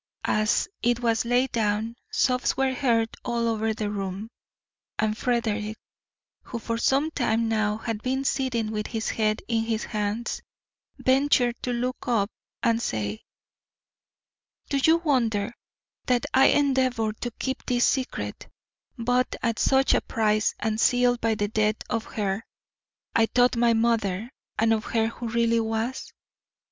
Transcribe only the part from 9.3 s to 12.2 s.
in his hands, ventured to look